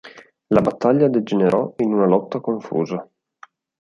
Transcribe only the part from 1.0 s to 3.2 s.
degenerò in una lotta confusa.